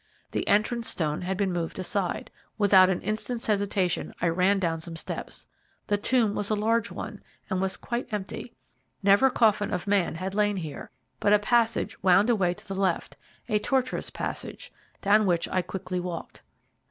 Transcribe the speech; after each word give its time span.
The 0.31 0.47
entrance 0.47 0.89
stone 0.89 1.21
had 1.21 1.37
been 1.37 1.53
moved 1.53 1.77
aside. 1.77 2.31
Without 2.57 2.89
an 2.89 3.01
instant's 3.03 3.45
hesitation 3.45 4.15
I 4.19 4.29
ran 4.29 4.57
down 4.57 4.81
some 4.81 4.95
steps. 4.95 5.45
The 5.85 5.97
tomb 5.97 6.33
was 6.33 6.49
a 6.49 6.55
large 6.55 6.89
one, 6.89 7.21
and 7.51 7.61
was 7.61 7.77
quite 7.77 8.11
empty; 8.11 8.55
never 9.03 9.29
coffin 9.29 9.71
of 9.71 9.85
man 9.85 10.15
had 10.15 10.33
lain 10.33 10.57
here, 10.57 10.89
but 11.19 11.33
a 11.33 11.37
passage 11.37 12.01
wound 12.01 12.31
away 12.31 12.55
to 12.55 12.67
the 12.67 12.73
left, 12.73 13.15
a 13.47 13.59
tortuous 13.59 14.09
passage, 14.09 14.73
down 15.03 15.27
which 15.27 15.47
I 15.49 15.61
quickly 15.61 15.99
walked. 15.99 16.41